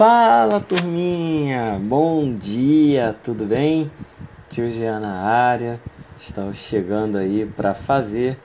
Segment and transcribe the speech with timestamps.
[0.00, 3.92] Fala turminha, bom dia, tudo bem?
[4.48, 5.78] Tio Jean na área,
[6.18, 8.38] estamos chegando aí para fazer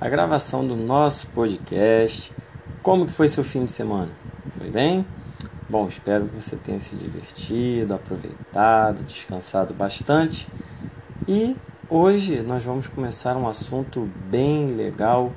[0.00, 2.32] a gravação do nosso podcast.
[2.82, 4.08] Como que foi seu fim de semana?
[4.56, 5.04] Foi bem?
[5.68, 10.48] Bom, espero que você tenha se divertido, aproveitado, descansado bastante.
[11.28, 11.54] E
[11.90, 15.30] hoje nós vamos começar um assunto bem legal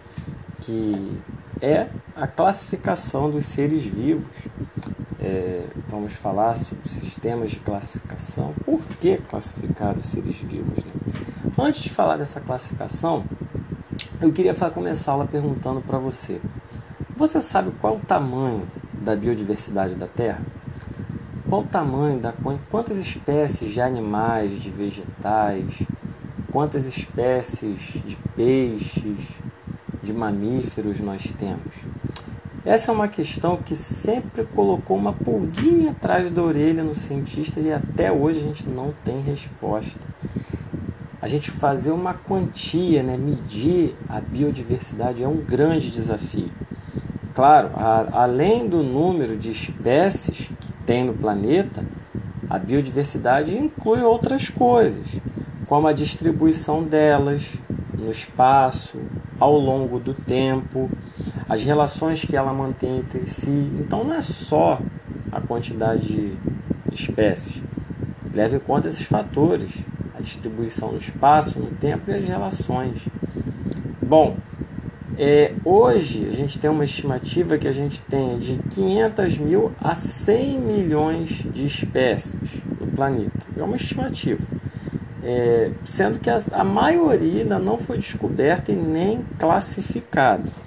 [0.62, 1.20] que
[1.62, 4.26] é a classificação dos seres vivos
[5.26, 8.54] é, vamos falar sobre sistemas de classificação.
[8.64, 10.84] Por que classificar os seres vivos?
[10.86, 10.92] Né?
[11.58, 13.26] Antes de falar dessa classificação,
[14.22, 16.40] eu queria começar lá perguntando para você:
[17.18, 20.42] você sabe qual o tamanho da biodiversidade da Terra?
[21.50, 22.32] Qual o tamanho da
[22.70, 25.82] quantas espécies de animais, de vegetais,
[26.52, 29.30] quantas espécies de peixes,
[30.04, 31.74] de mamíferos nós temos?
[32.66, 37.72] Essa é uma questão que sempre colocou uma pulguinha atrás da orelha no cientista e
[37.72, 40.00] até hoje a gente não tem resposta.
[41.22, 46.50] A gente fazer uma quantia, né, medir a biodiversidade é um grande desafio.
[47.36, 51.86] Claro, a, além do número de espécies que tem no planeta,
[52.50, 55.06] a biodiversidade inclui outras coisas,
[55.68, 57.58] como a distribuição delas
[57.94, 59.00] no espaço,
[59.40, 60.90] ao longo do tempo,
[61.48, 63.72] as relações que ela mantém entre si.
[63.80, 64.80] Então não é só
[65.32, 66.38] a quantidade de
[66.92, 67.62] espécies.
[68.34, 69.72] Leve em conta esses fatores,
[70.18, 73.00] a distribuição no espaço, no tempo e as relações.
[74.02, 74.38] Bom,
[75.18, 79.96] é, hoje a gente tem uma estimativa que a gente tem de 500 mil a
[79.96, 83.46] 100 milhões de espécies no planeta.
[83.58, 84.46] É uma estimativa.
[85.24, 90.65] É, sendo que a, a maioria ainda não foi descoberta e nem classificada.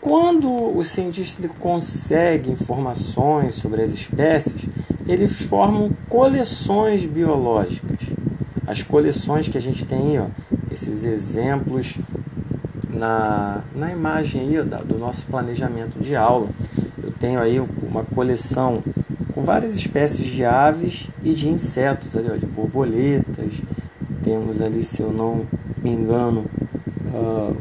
[0.00, 4.62] Quando o cientista consegue informações sobre as espécies,
[5.06, 7.98] eles formam coleções biológicas.
[8.66, 10.26] As coleções que a gente tem, ó,
[10.70, 11.98] esses exemplos
[12.88, 16.48] na, na imagem aí, ó, do nosso planejamento de aula.
[17.02, 18.82] Eu tenho aí uma coleção
[19.34, 23.60] com várias espécies de aves e de insetos, ali, ó, de borboletas.
[24.22, 25.46] Temos ali, se eu não
[25.82, 26.44] me engano,
[27.12, 27.56] uh,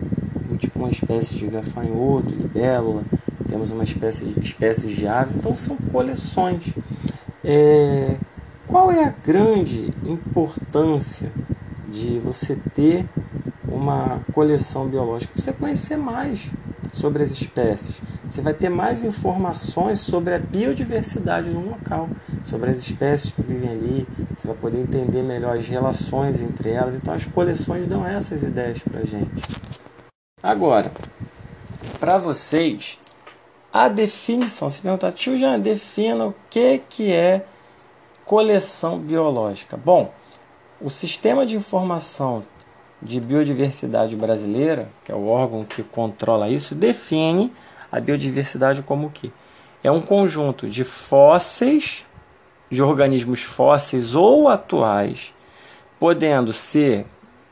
[0.79, 3.03] uma espécie de gafanhoto, libélula,
[3.47, 6.73] temos uma espécie de espécies de aves, então são coleções.
[7.43, 8.15] É,
[8.67, 11.31] qual é a grande importância
[11.91, 13.05] de você ter
[13.67, 15.33] uma coleção biológica?
[15.35, 16.49] Você conhecer mais
[16.93, 17.99] sobre as espécies.
[18.27, 22.09] Você vai ter mais informações sobre a biodiversidade no local,
[22.45, 24.07] sobre as espécies que vivem ali.
[24.35, 26.95] Você vai poder entender melhor as relações entre elas.
[26.95, 29.29] Então, as coleções dão essas ideias para gente.
[30.41, 30.89] Agora,
[31.99, 32.97] para vocês,
[33.73, 37.45] a definição, se perguntar, tio já defina o que, que é
[38.23, 39.75] coleção biológica.
[39.75, 40.13] Bom,
[40.79, 42.43] o Sistema de Informação
[43.01, 47.53] de Biodiversidade Brasileira, que é o órgão que controla isso, define
[47.91, 49.33] a biodiversidade como o que?
[49.83, 52.05] É um conjunto de fósseis,
[52.69, 55.33] de organismos fósseis ou atuais,
[55.99, 57.05] podendo ser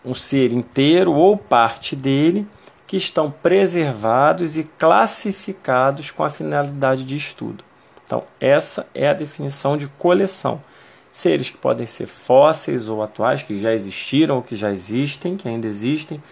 [0.05, 2.47] um ser inteiro ou parte dele,
[2.87, 7.63] que estão preservados e classificados com a finalidade de estudo.
[8.05, 10.63] Então, essa é a definição de coleção.
[11.11, 15.49] Seres que podem ser fósseis ou atuais, que já existiram ou que já existem, que
[15.49, 16.23] ainda existem,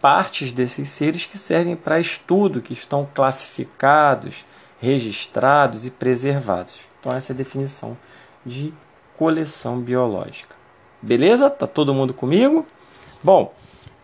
[0.00, 4.46] partes desses seres que servem para estudo, que estão classificados,
[4.80, 6.80] registrados e preservados.
[7.00, 7.96] Então, essa é a definição
[8.46, 8.72] de
[9.16, 10.54] coleção biológica.
[11.02, 11.50] Beleza?
[11.50, 12.64] Tá todo mundo comigo?
[13.22, 13.52] Bom,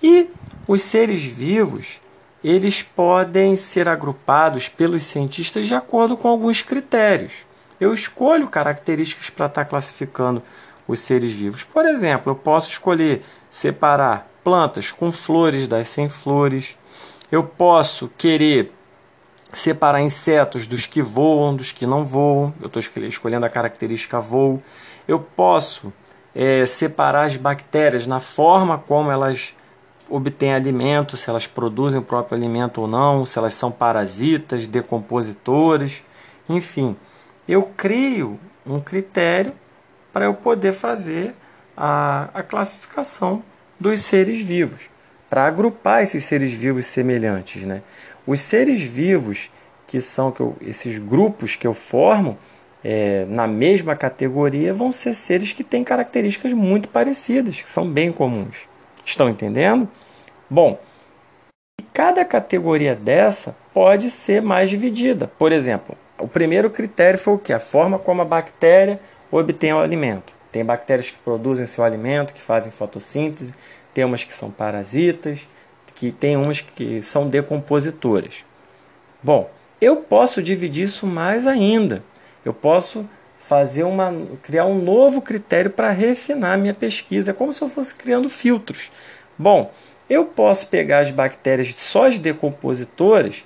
[0.03, 0.29] e
[0.67, 2.01] os seres vivos,
[2.43, 7.45] eles podem ser agrupados pelos cientistas de acordo com alguns critérios.
[7.79, 10.43] Eu escolho características para estar classificando
[10.87, 11.65] os seres vivos.
[11.65, 16.79] Por exemplo, eu posso escolher separar plantas com flores das sem flores.
[17.31, 18.73] Eu posso querer
[19.53, 22.55] separar insetos dos que voam, dos que não voam.
[22.61, 24.63] Eu estou escolhendo a característica voo.
[25.07, 25.93] Eu posso
[26.35, 29.55] é, separar as bactérias na forma como elas
[30.11, 36.05] obtêm alimento, se elas produzem o próprio alimento ou não, se elas são parasitas, decompositores,
[36.49, 36.97] enfim.
[37.49, 39.53] Eu crio um critério
[40.13, 41.35] para eu poder fazer
[41.77, 43.43] a, a classificação
[43.79, 44.91] dos seres vivos,
[45.31, 47.63] para agrupar esses seres vivos semelhantes.
[47.63, 47.83] Né?
[48.27, 49.51] Os seres vivos,
[49.87, 52.37] que são que eu, esses grupos que eu formo,
[52.85, 58.13] é, na mesma categoria, vão ser seres que têm características muito parecidas, que são bem
[58.13, 58.69] comuns.
[59.05, 59.89] Estão entendendo?
[60.49, 60.79] Bom,
[61.93, 65.31] cada categoria dessa pode ser mais dividida.
[65.39, 67.53] Por exemplo, o primeiro critério foi o que?
[67.53, 69.01] A forma como a bactéria
[69.31, 70.35] obtém o alimento.
[70.51, 73.55] Tem bactérias que produzem seu alimento, que fazem fotossíntese,
[73.95, 75.47] tem umas que são parasitas,
[75.95, 78.45] que tem umas que são decompositoras.
[79.23, 79.51] Bom,
[79.81, 82.03] eu posso dividir isso mais ainda.
[82.45, 83.09] Eu posso
[83.51, 87.93] fazer uma criar um novo critério para refinar minha pesquisa, é como se eu fosse
[87.93, 88.93] criando filtros.
[89.37, 89.73] Bom,
[90.09, 93.45] eu posso pegar as bactérias só as decompositoras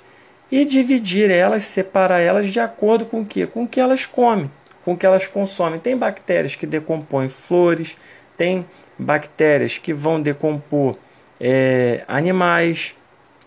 [0.53, 3.47] e dividir elas, separar elas de acordo com o que?
[3.47, 4.51] Com o que elas comem,
[4.85, 5.81] com o que elas consomem.
[5.81, 7.97] Tem bactérias que decompõem flores,
[8.37, 8.67] tem
[8.99, 10.99] bactérias que vão decompor
[11.41, 12.95] é, animais.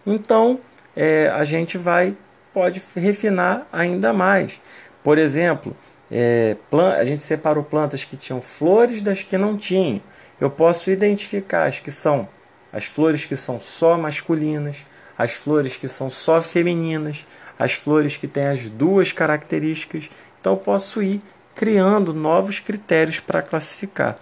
[0.07, 0.59] Então,
[0.95, 2.15] é, a gente vai
[2.51, 4.59] pode refinar ainda mais.
[5.03, 5.77] Por exemplo,
[6.11, 6.55] é,
[6.97, 10.01] a gente separou plantas que tinham flores das que não tinham.
[10.39, 12.27] Eu posso identificar as que são
[12.71, 14.85] as flores que são só masculinas,
[15.17, 17.25] as flores que são só femininas,
[17.57, 20.09] as flores que têm as duas características.
[20.39, 21.21] Então eu posso ir
[21.55, 24.17] criando novos critérios para classificar.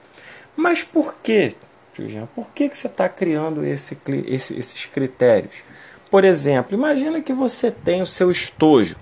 [0.55, 1.53] Mas por que,
[1.93, 2.29] Juliana?
[2.33, 5.55] Por que, que você está criando esse, esse, esses critérios?
[6.09, 8.95] Por exemplo, imagina que você tem o seu estojo,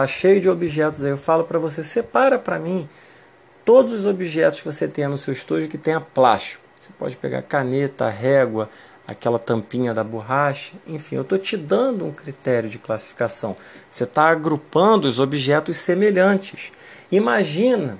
[0.00, 1.10] está cheio de objetos aí.
[1.10, 2.88] Eu falo para você, separa para mim
[3.64, 6.62] todos os objetos que você tem no seu estojo que tenha plástico.
[6.80, 8.70] Você pode pegar caneta, régua,
[9.06, 13.56] aquela tampinha da borracha, enfim, eu estou te dando um critério de classificação.
[13.88, 16.72] Você está agrupando os objetos semelhantes.
[17.12, 17.98] Imagina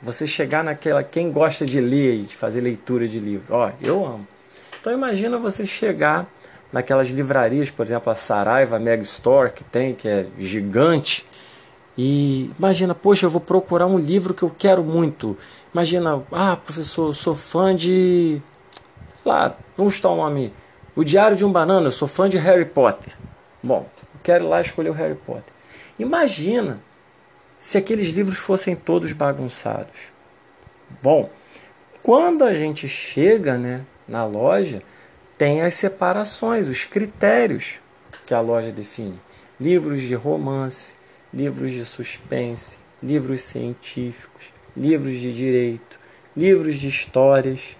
[0.00, 1.02] você chegar naquela.
[1.02, 3.54] Quem gosta de ler e de fazer leitura de livro?
[3.54, 4.26] Ó, eu amo.
[4.80, 6.26] Então imagina você chegar
[6.72, 11.26] naquelas livrarias, por exemplo, a Saraiva Mega Store, que tem, que é gigante.
[11.96, 15.36] E imagina, poxa, eu vou procurar um livro que eu quero muito.
[15.72, 18.40] Imagina, ah, professor, eu sou fã de.
[19.22, 20.52] Sei lá, vamos estar o nome.
[20.96, 23.14] O Diário de um Banana, eu sou fã de Harry Potter.
[23.62, 25.52] Bom, eu quero ir lá escolher o Harry Potter.
[25.98, 26.80] Imagina
[27.56, 30.12] se aqueles livros fossem todos bagunçados.
[31.02, 31.30] Bom,
[32.02, 34.82] quando a gente chega né, na loja,
[35.38, 37.80] tem as separações, os critérios
[38.26, 39.18] que a loja define.
[39.60, 40.94] Livros de romance,
[41.32, 45.98] livros de suspense, livros científicos, livros de direito,
[46.36, 47.76] livros de histórias,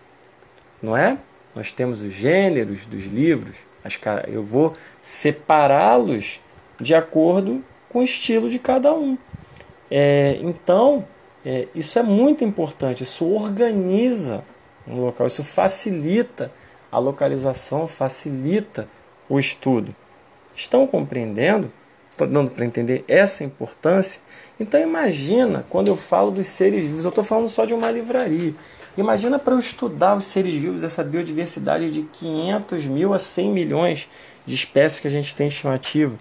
[0.83, 1.19] não é?
[1.55, 6.41] Nós temos os gêneros dos livros, as, eu vou separá-los
[6.81, 9.19] de acordo com o estilo de cada um.
[9.91, 11.07] É, então,
[11.45, 14.43] é, isso é muito importante, isso organiza
[14.87, 16.51] um local, isso facilita
[16.91, 18.89] a localização, facilita
[19.29, 19.95] o estudo.
[20.55, 21.71] Estão compreendendo?
[22.13, 24.21] Estou dando para entender essa importância?
[24.61, 28.55] Então imagina quando eu falo dos seres vivos, eu estou falando só de uma livraria.
[28.99, 34.11] Imagina para eu estudar os seres vivos, essa biodiversidade de 500 mil a 100 milhões
[34.45, 36.15] de espécies que a gente tem estimativa.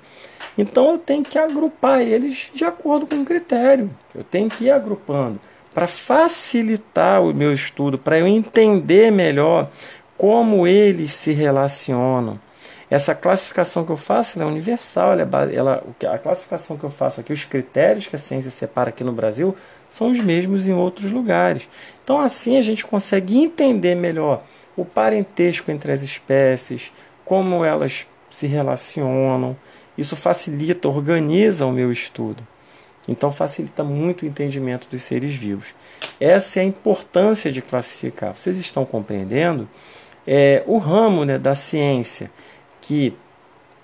[0.57, 3.89] Então eu tenho que agrupar eles de acordo com um critério.
[4.15, 5.41] Eu tenho que ir agrupando
[5.73, 9.69] para facilitar o meu estudo, para eu entender melhor
[10.17, 12.39] como eles se relacionam.
[12.91, 15.83] Essa classificação que eu faço é universal, ela, é ela,
[16.13, 19.55] a classificação que eu faço aqui, os critérios que a ciência separa aqui no Brasil,
[19.87, 21.69] são os mesmos em outros lugares.
[22.03, 24.43] Então, assim, a gente consegue entender melhor
[24.75, 26.91] o parentesco entre as espécies,
[27.23, 29.55] como elas se relacionam,
[29.97, 32.45] isso facilita, organiza o meu estudo.
[33.07, 35.67] Então facilita muito o entendimento dos seres vivos.
[36.19, 38.33] Essa é a importância de classificar.
[38.33, 39.67] Vocês estão compreendendo?
[40.25, 42.29] É, o ramo né, da ciência
[42.81, 43.15] que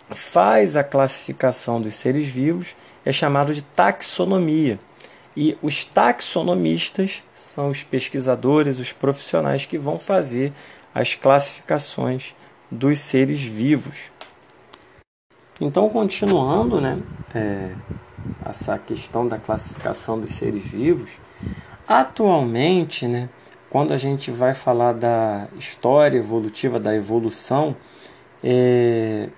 [0.10, 2.75] faz a classificação dos seres vivos
[3.06, 4.80] é chamado de taxonomia.
[5.36, 10.51] E os taxonomistas são os pesquisadores, os profissionais que vão fazer
[10.94, 12.34] as classificações
[12.72, 14.10] dos seres vivos.
[15.62, 17.00] Então, continuando, né,
[17.34, 17.75] é,
[18.46, 21.12] essa questão da classificação dos seres vivos,
[21.88, 23.30] atualmente, né,
[23.70, 27.75] quando a gente vai falar da história evolutiva, da evolução,
[28.44, 29.29] é,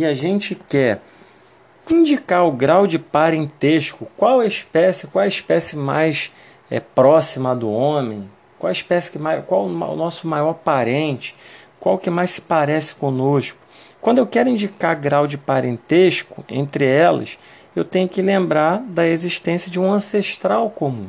[0.00, 1.00] e a gente quer
[1.90, 6.32] indicar o grau de parentesco, qual a espécie, qual a espécie mais
[6.70, 11.34] é, próxima do homem, qual a espécie que mais, qual o nosso maior parente,
[11.78, 13.58] qual que mais se parece conosco.
[14.00, 17.38] Quando eu quero indicar grau de parentesco entre elas,
[17.76, 21.08] eu tenho que lembrar da existência de um ancestral comum.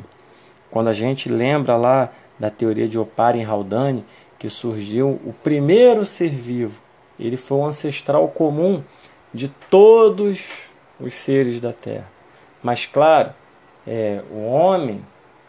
[0.70, 4.04] Quando a gente lembra lá da teoria de Oparin Haldane,
[4.38, 6.85] que surgiu o primeiro ser vivo,
[7.18, 8.82] ele foi um ancestral comum
[9.32, 12.10] de todos os seres da Terra.
[12.62, 13.32] Mas, claro,
[13.86, 15.04] é, o homem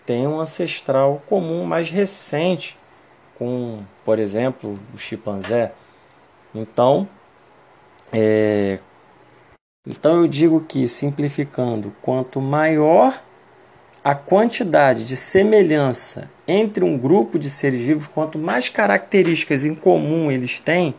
[0.06, 2.78] tem um ancestral comum mais recente,
[3.36, 5.74] com, por exemplo, o chimpanzé.
[6.54, 7.08] Então,
[8.12, 8.80] é,
[9.86, 13.22] Então eu digo que, simplificando, quanto maior
[14.04, 20.32] a quantidade de semelhança entre um grupo de seres vivos, quanto mais características em comum
[20.32, 20.96] eles têm,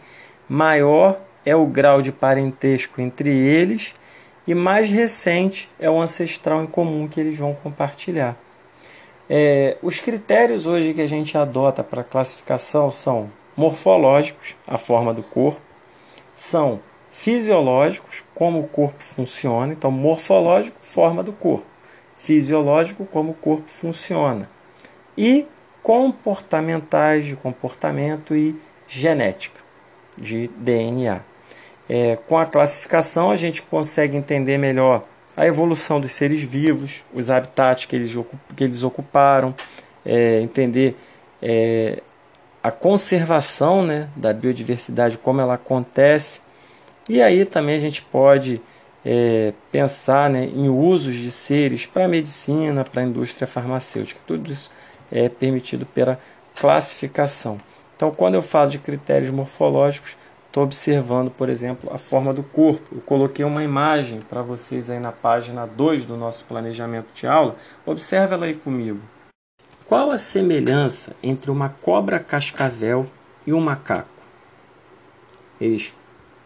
[0.49, 3.95] maior é o grau de parentesco entre eles
[4.47, 8.37] e mais recente é o ancestral em comum que eles vão compartilhar.
[9.29, 15.23] É, os critérios hoje que a gente adota para classificação são morfológicos, a forma do
[15.23, 15.61] corpo,
[16.33, 21.67] são fisiológicos, como o corpo funciona, então morfológico, forma do corpo,
[22.15, 24.49] fisiológico, como o corpo funciona,
[25.17, 25.47] e
[25.83, 29.68] comportamentais de comportamento e genética
[30.21, 31.21] de DNA.
[31.89, 35.05] É, com a classificação, a gente consegue entender melhor
[35.37, 38.15] a evolução dos seres vivos, os habitats que eles,
[38.57, 39.55] que eles ocuparam,
[40.05, 40.97] é, entender
[41.41, 42.03] é,
[42.63, 46.41] a conservação né, da biodiversidade, como ela acontece.
[47.09, 48.61] E aí também a gente pode
[49.05, 54.21] é, pensar né, em usos de seres para a medicina, para a indústria farmacêutica.
[54.27, 54.71] Tudo isso
[55.11, 56.21] é permitido pela
[56.55, 57.59] classificação.
[57.99, 62.95] Então, quando eu falo de critérios morfológicos, estou observando, por exemplo, a forma do corpo.
[62.95, 67.57] Eu coloquei uma imagem para vocês aí na página 2 do nosso planejamento de aula.
[67.85, 69.01] Observe ela aí comigo.
[69.85, 73.05] Qual a semelhança entre uma cobra cascavel
[73.45, 74.23] e um macaco?
[75.61, 75.93] Eles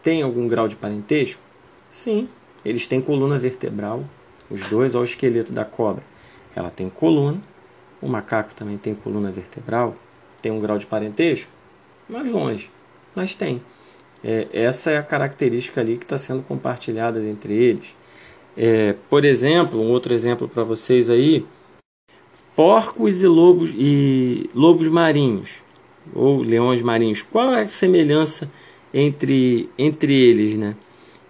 [0.02, 1.42] têm algum grau de parentesco?
[1.90, 2.30] Sim,
[2.64, 4.04] eles têm coluna vertebral,
[4.50, 6.02] os dois ao esqueleto da cobra.
[6.56, 7.42] Ela tem coluna,
[8.00, 9.94] o macaco também tem coluna vertebral,
[10.42, 11.49] tem um grau de parentesco
[12.08, 12.70] mais longe,
[13.14, 13.62] mas tem.
[14.22, 17.94] É, essa é a característica ali que está sendo compartilhada entre eles.
[18.56, 21.46] É, por exemplo, um outro exemplo para vocês aí:
[22.54, 25.62] porcos e lobos e lobos marinhos
[26.14, 27.22] ou leões marinhos.
[27.22, 28.50] Qual é a semelhança
[28.92, 30.76] entre, entre eles, né?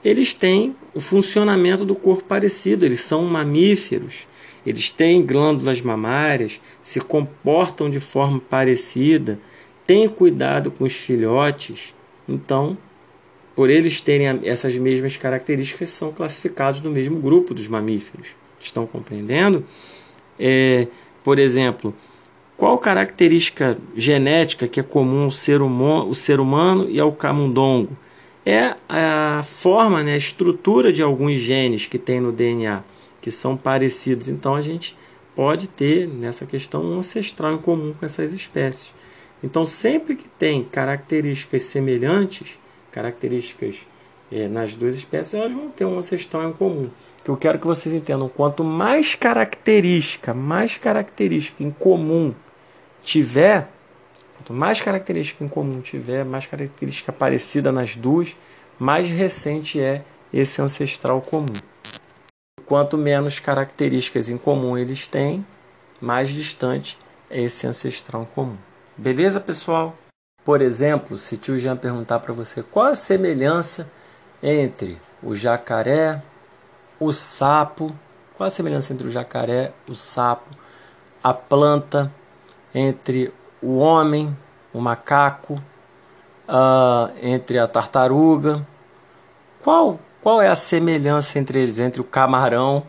[0.05, 4.27] Eles têm o funcionamento do corpo parecido, eles são mamíferos,
[4.65, 9.39] eles têm glândulas mamárias, se comportam de forma parecida,
[9.87, 11.95] têm cuidado com os filhotes.
[12.29, 12.77] Então,
[13.55, 18.29] por eles terem essas mesmas características, são classificados no mesmo grupo dos mamíferos.
[18.61, 19.65] Estão compreendendo?
[20.39, 20.87] É,
[21.23, 21.95] por exemplo,
[22.57, 27.97] qual característica genética que é comum ao ser, humano, ser humano e ao camundongo?
[28.45, 32.83] É a forma, né, a estrutura de alguns genes que tem no DNA,
[33.23, 34.29] que são parecidos.
[34.29, 34.95] Então a gente
[35.35, 38.93] pode ter nessa questão um ancestral em comum com essas espécies.
[39.43, 42.59] Então, sempre que tem características semelhantes,
[42.93, 43.87] características
[44.31, 46.89] é, nas duas espécies, elas vão ter um ancestral em comum.
[47.25, 52.35] Que eu quero que vocês entendam, quanto mais característica, mais característica em comum
[53.03, 53.69] tiver,
[54.37, 58.37] quanto mais característica em comum tiver, mais característica parecida nas duas,
[58.79, 61.72] mais recente é esse ancestral comum.
[62.73, 65.47] Quanto menos características em comum eles têm,
[66.01, 66.99] mais distante
[67.29, 68.57] é esse ancestral comum.
[68.97, 69.95] Beleza, pessoal?
[70.43, 73.93] Por exemplo, se tio Jean perguntar para você qual a semelhança
[74.43, 76.23] entre o jacaré,
[76.99, 77.95] o sapo,
[78.39, 80.49] qual a semelhança entre o jacaré, o sapo,
[81.23, 82.11] a planta,
[82.75, 84.35] entre o homem,
[84.73, 85.63] o macaco,
[86.49, 88.67] uh, entre a tartaruga,
[89.61, 92.87] qual, qual é a semelhança entre eles, entre o camarão,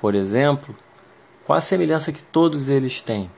[0.00, 0.74] por exemplo?
[1.44, 3.30] Qual a semelhança que todos eles têm?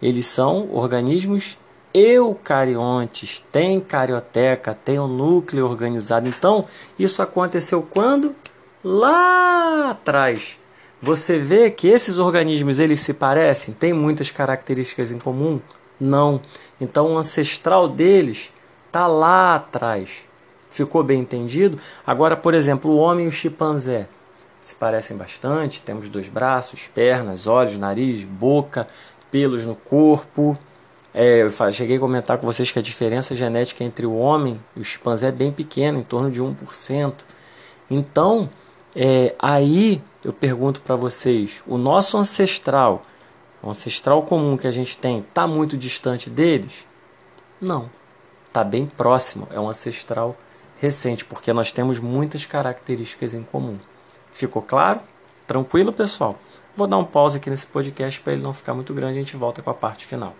[0.00, 1.58] Eles são organismos
[1.92, 6.26] eucariontes, tem carioteca, tem um núcleo organizado.
[6.26, 6.64] Então,
[6.98, 8.34] isso aconteceu quando?
[8.82, 10.58] Lá atrás.
[11.02, 15.60] Você vê que esses organismos eles se parecem, têm muitas características em comum?
[16.00, 16.40] Não.
[16.80, 18.50] Então, o ancestral deles
[18.86, 20.27] está lá atrás.
[20.68, 21.78] Ficou bem entendido?
[22.06, 24.08] Agora, por exemplo, o homem e o chimpanzé
[24.62, 25.82] se parecem bastante.
[25.82, 28.86] Temos dois braços, pernas, olhos, nariz, boca,
[29.30, 30.58] pelos no corpo.
[31.14, 34.80] É, eu cheguei a comentar com vocês que a diferença genética entre o homem e
[34.80, 37.14] o chimpanzé é bem pequena, em torno de 1%.
[37.90, 38.50] Então,
[38.94, 43.02] é, aí eu pergunto para vocês: o nosso ancestral,
[43.62, 46.86] o ancestral comum que a gente tem, está muito distante deles?
[47.60, 47.90] Não,
[48.46, 50.36] está bem próximo, é um ancestral
[50.80, 53.78] recente, porque nós temos muitas características em comum.
[54.32, 55.00] Ficou claro?
[55.46, 56.38] Tranquilo, pessoal?
[56.76, 59.36] Vou dar um pause aqui nesse podcast para ele não ficar muito grande, a gente
[59.36, 60.34] volta com a parte final.